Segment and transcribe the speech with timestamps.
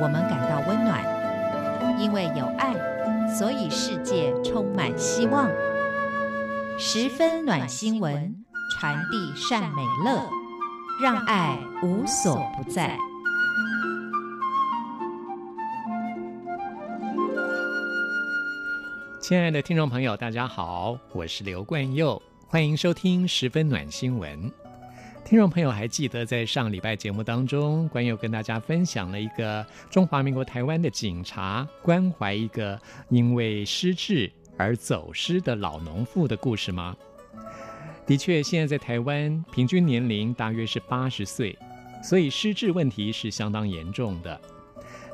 [0.00, 1.20] 我们感到温暖。
[1.98, 2.74] 因为有爱，
[3.28, 5.50] 所以世界充满希望。
[6.78, 8.34] 十分暖新闻，
[8.72, 10.22] 传递善美乐，
[11.02, 12.96] 让爱无所不在。
[19.20, 24.50] 亲爱的听众朋友，大家好，我是刘冠佑，欢迎收听十分暖新闻。
[25.30, 32.76] 听众朋友还记得在上礼拜节目当中，关佑跟大家分享了一个中华民国台湾的警察关怀一个
[33.10, 36.96] 因为失智而走失的老农妇的故事吗？
[38.04, 41.56] 的确，现在在台湾平均年龄大约是八十岁，
[42.02, 44.40] 所以失智问题是相当严重的。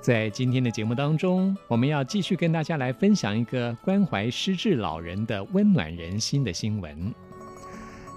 [0.00, 7.12] 在今天的节目当中，我们要继续跟大家来分享一个关怀失智老人的温暖人心的新闻。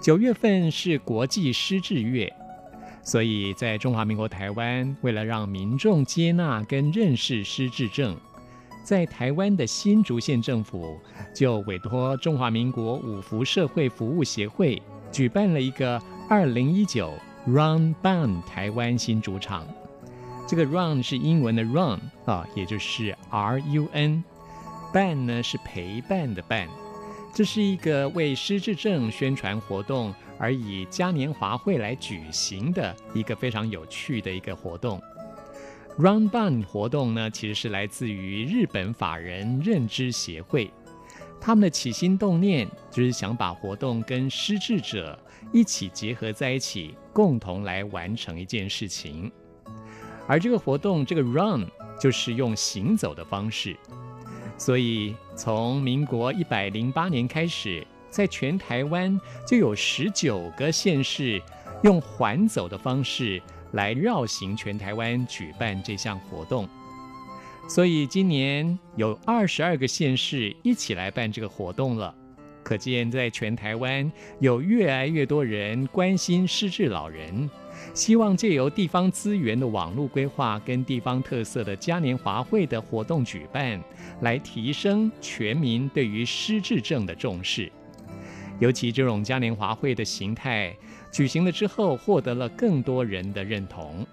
[0.00, 2.32] 九月份是国际失智月，
[3.02, 8.16] 所以在中华民国台湾，为了让民众接纳跟认识失智症，
[8.84, 10.96] 在台湾的新竹县政府
[11.34, 17.12] 就委托中华民国五福社会服务协会举办了一个二零一九
[17.46, 19.66] Run Ban 台湾新竹场。
[20.46, 26.68] 这个 run 是英文的 run 啊，也就是 R U N，Ban 呢是陪伴的伴。
[27.36, 34.98] 这是一个为失智症宣传活动而以嘉年华会来举行的一个非常有趣的一个活动。
[35.98, 40.70] Run Bun 活动呢，其实是来自于日本法人认知协会，
[41.38, 45.18] 他们的起心动念就是想把活动跟失智者
[45.52, 49.30] 一起结合在一起，共同来完成一件事情。
[50.26, 51.66] 而这个活动，这个 run
[52.00, 53.76] 就是用行走的方式，
[54.58, 61.40] 所以从民国一百零八年开始，在全台湾就有十九个县市
[61.82, 63.40] 用环走的方式
[63.72, 66.66] 来绕行全台湾举办这项活动。
[67.68, 72.14] 所以今年有二十二个县市一起来办这个活动了，
[72.66, 74.10] 可见在全台湾
[74.40, 77.48] 有越来越多人关心失智老人。
[77.94, 83.80] 希望借由地方资源的网络规划跟地方特色的嘉年华会的活动举办，
[84.22, 87.70] 来提升全民对于失智症的重视。
[88.58, 90.74] 尤其这种嘉年华会的形态
[91.12, 94.04] 举行了之后，获得了更多人的认同。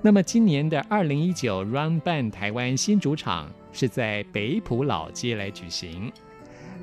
[0.00, 6.10] 那么今年的二零一九 Run Ban 台湾新主场是在北埔老街来举行。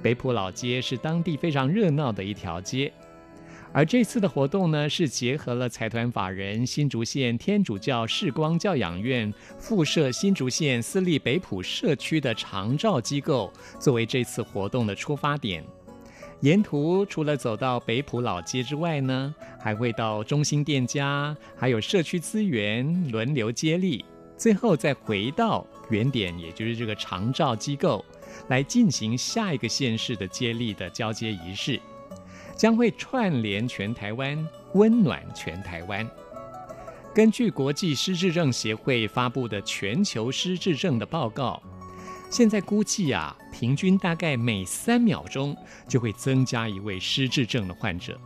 [0.05, 2.93] 北埔老街是当地非常热闹的一条街。
[3.73, 15.65] 而这次的活动呢，是结合了财团法人新竹县天主教世光教养院附设新竹县私立北埔社区的长照机构，作为这次活动的出发点。
[16.41, 24.05] 沿途除了走到北埔老街之外呢，还会到中心店家，还有社区资源轮流接力，
[24.37, 28.05] 最后再回到原点，也就是这个长照机构，
[28.47, 31.79] 来进行下一个县市的接力的交接仪式。
[32.55, 36.09] 将会串联全台湾，温暖全台湾。
[37.13, 41.61] 根据国际失智症协会发布的全球失智症的报告，
[42.29, 45.55] 现在估计啊，平均大概每三秒钟
[45.87, 48.17] 就会增加一位失智症的患者。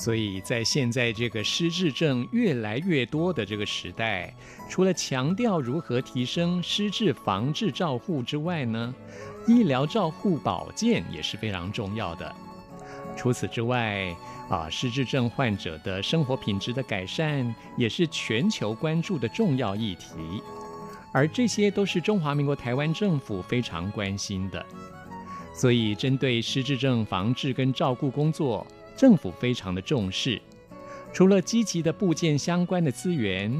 [0.00, 4.34] 所以在现在这个失智症越来越多的这个时代，
[4.66, 8.94] 除了强调如何提升失智防治照护之外呢，
[9.46, 12.34] 医疗照护保健也是非常重要的。
[13.14, 14.16] 除此之外，
[14.48, 20.42] 啊，失智症患者的生活品质的改善也是全球关注的重要议题，
[21.12, 24.64] 而这些都是中华民国台湾政府非常关心的。
[25.52, 30.40] 所以，针对失智症防治跟照顾工作，政府非常的重视。
[31.12, 33.52] 除了积极的布建相关的资源，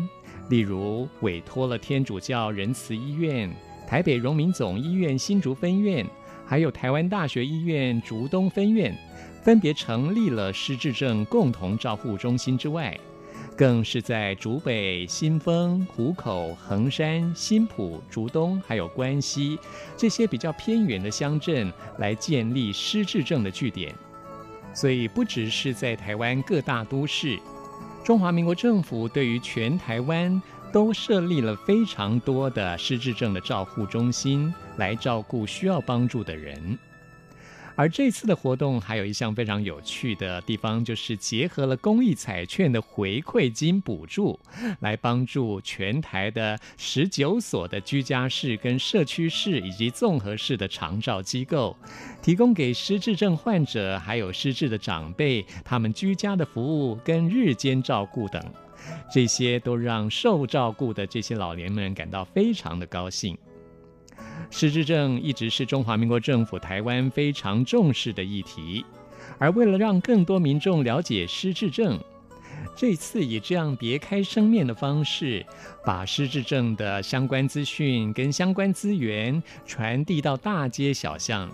[0.48, 3.50] 例如委托了天主教仁慈医院、
[3.86, 6.06] 台北荣民总医院新竹分院，
[6.46, 8.96] 还有台湾大学医院竹东分院。
[9.42, 12.94] 分别成立了失智症共同照护中心之外，
[13.56, 19.58] 更是在竹北、新丰、湖口、横山、新埔、竹东，还有关西
[19.96, 23.94] 这些比较偏远的乡镇来建立失智症的据点。
[24.72, 27.38] 所以，不只是在台湾各大都市，
[28.04, 30.40] 中华民国政府对于全台湾
[30.72, 36.78] 都设立了非常多的失智症的照护中心，来照顾需要帮助的人。
[37.76, 44.38] 而这次的活动还有一项非常有趣的地方，就是结合了公益彩券的回馈金补助，
[44.80, 51.74] 来帮助全台的十九所的居家式、跟社区式以及综合式的长照机构，
[52.20, 58.44] 提供给失智症患者还有失智的长辈他们居家的服务跟日间照顾等，
[59.10, 63.38] 这些都让受照顾的这些老年们感到非常的高兴。
[64.50, 68.84] 失智症一直是中华民国政府台湾非常重视的议题，
[69.38, 71.98] 而为了让更多民众了解失智症，
[72.76, 75.46] 这次以这样别开生面的方式，
[75.84, 81.48] 把失智症的相关资讯跟相关资源传递到大街小巷。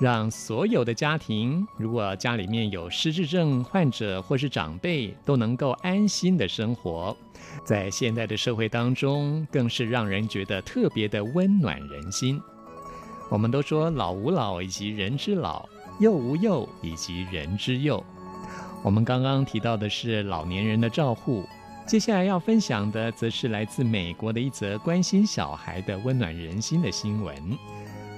[0.00, 7.16] 让所有的家庭，如果家里面有失智症患者或是长辈，都能够安心的生活，
[7.64, 12.40] 在现代的社会当中，更是让人觉得特别的温暖人心。
[13.28, 15.68] 我们都说老吾老以及人之老，
[16.00, 18.02] 幼吾幼以及人之幼。
[18.82, 21.44] 我们刚刚提到的是老年人的照护，
[21.86, 27.36] 接下来要分享的，则是来自美国的一则关心小孩的温暖人心的新闻。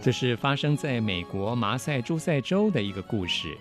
[0.02, 3.56] 这是发生在美国麻赛诸塞州的一个故事。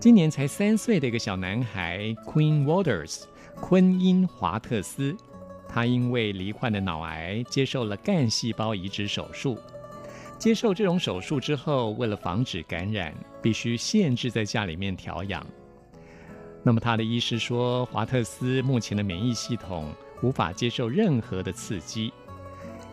[0.00, 3.24] 今年才三岁的一个小男孩 Queen Waters
[3.54, 5.14] 昆因华特斯，
[5.68, 9.58] 他因为罹患的脑癌，接受了干细胞移植手术。
[10.38, 13.12] 接受这种手术之后，为了防止感染，
[13.42, 15.46] 必须限制在家里面调养。
[16.62, 19.92] 那么他的医师说，华特斯目前的免疫系统
[20.22, 22.10] 无法接受任何的刺激。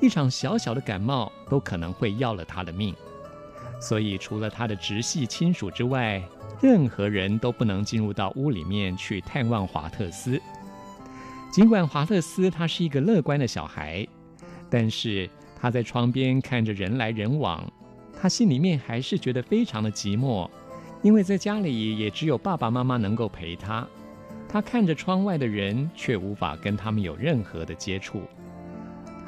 [0.01, 2.95] 一场小小的感冒都可能会要了他的命，
[3.79, 6.21] 所以除了他的直系亲属之外，
[6.59, 10.41] 任何人都不能进入到屋里面去探望华特斯。
[11.51, 14.07] 尽管华特斯他是一个乐观的小孩，
[14.71, 17.63] 但是他在窗边看着人来人往，
[18.19, 20.49] 他心里面还是觉得非常的寂寞，
[21.03, 23.87] 因为在家里也只有爸爸妈妈能够陪他，
[24.49, 28.23] 他看着窗外的人，却无法跟他们有任何的接触。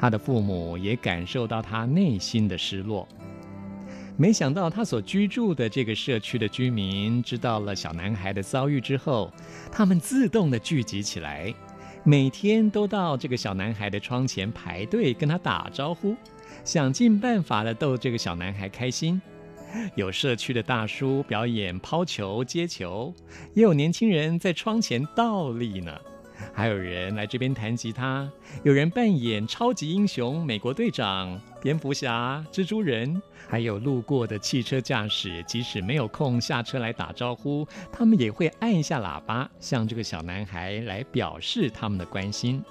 [0.04, 3.08] 他的父母也感受到他内心的失落。
[4.18, 9.32] 没想到他所居住的这个社区的居民知道了小男孩的遭遇之后，
[9.72, 11.54] 他们自动的聚集起来，
[12.04, 16.14] 每天都到这个小男孩的窗前排队跟他打招呼，
[16.64, 19.18] 想尽办法的逗这个小男孩开心。
[19.94, 23.10] 有社区的大叔表演抛球接球，
[23.54, 25.98] 也有年轻人在窗前倒立呢。
[26.52, 28.28] 还有人来这边弹吉他，
[28.62, 42.62] 有人扮演超级英雄、美国队长、蝙蝠侠、蜘蛛人，还有路过的汽车驾驶，即使没有空下车来打招呼，他们也会按一下喇叭，向这个小男孩来表示他们的关心。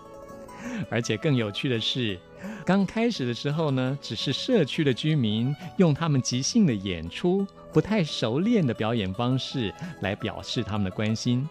[0.89, 2.17] 而且更有趣的是，
[2.65, 11.47] 刚开始的时候呢，只是社区的居民用他们即兴的演出、不太熟练的表演方式来表示他们的关心。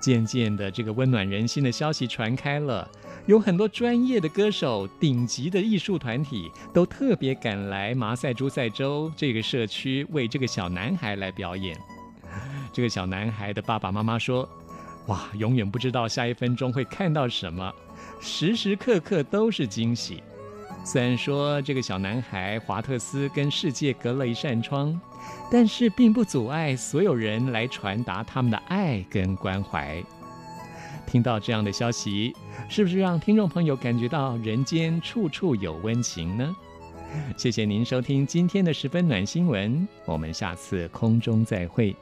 [0.00, 2.88] 渐渐的，这个温暖人心的消息传开了，
[3.26, 11.78] 有很多专业的歌手、顶级的艺术团体都特别赶来马赛诸塞州这个社区为这个小男孩来表演。
[12.72, 14.48] 这个小男孩的爸爸妈妈说
[15.06, 17.72] ：“哇，永远不知道下一分钟会看到什么，
[18.20, 20.22] 时时刻刻都是惊喜。”
[20.84, 25.00] 虽然说这个小男孩华特斯跟世界隔了一扇窗，
[25.50, 30.00] 但是并不阻碍所有人来传达他们的爱跟关怀。
[31.06, 32.36] 听到这样的消息，
[32.68, 36.54] 是不是让听众朋友感觉到人间处处有温情呢？
[37.36, 41.96] 谢谢您收听今天的十分暖新闻，我们下次空中再会。